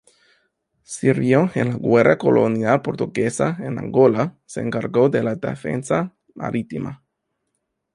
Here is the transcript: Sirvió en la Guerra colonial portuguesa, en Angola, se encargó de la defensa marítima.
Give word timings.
Sirvió 0.81 1.51
en 1.53 1.69
la 1.69 1.75
Guerra 1.79 2.17
colonial 2.17 2.81
portuguesa, 2.81 3.57
en 3.59 3.77
Angola, 3.77 4.35
se 4.47 4.61
encargó 4.61 5.09
de 5.09 5.21
la 5.21 5.35
defensa 5.35 6.15
marítima. 6.33 7.03